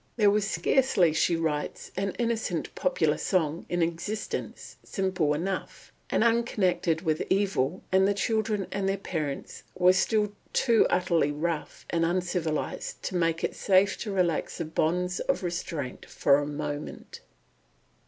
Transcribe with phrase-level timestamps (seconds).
[0.15, 5.93] "There was scarcely," she writes, "an innocent popular song in existence, simple enough,"...
[6.09, 11.85] "and unconnected with evil, and the children and their parents were still too utterly rough
[11.91, 17.19] and uncivilised to make it safe to relax the bonds of restraint for a moment."